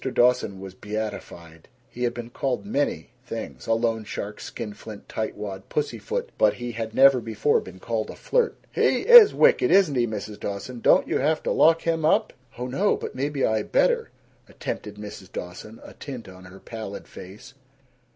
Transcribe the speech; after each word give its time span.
Dawson 0.11 0.59
was 0.59 0.73
beatified. 0.73 1.67
He 1.87 2.05
had 2.05 2.15
been 2.15 2.31
called 2.31 2.65
many 2.65 3.11
things 3.23 3.67
loan 3.67 4.03
shark, 4.03 4.39
skinflint, 4.39 5.07
tightwad, 5.07 5.69
pussyfoot 5.69 6.31
but 6.39 6.55
he 6.55 6.71
had 6.71 6.95
never 6.95 7.21
before 7.21 7.61
been 7.61 7.77
called 7.79 8.09
a 8.09 8.15
flirt. 8.15 8.57
"He 8.71 9.01
is 9.01 9.35
wicked, 9.35 9.69
isn't 9.69 9.93
he, 9.93 10.07
Mrs. 10.07 10.39
Dawson? 10.39 10.79
Don't 10.79 11.07
you 11.07 11.19
have 11.19 11.43
to 11.43 11.51
lock 11.51 11.83
him 11.83 12.03
up?" 12.03 12.33
"Oh 12.57 12.65
no, 12.65 12.95
but 12.95 13.13
maybe 13.13 13.45
I 13.45 13.61
better," 13.61 14.09
attempted 14.49 14.95
Mrs. 14.95 15.31
Dawson, 15.31 15.79
a 15.83 15.93
tint 15.93 16.27
on 16.27 16.45
her 16.45 16.59
pallid 16.59 17.07
face. 17.07 17.53